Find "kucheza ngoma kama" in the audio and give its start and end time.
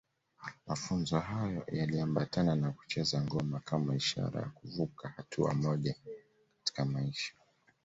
2.71-3.95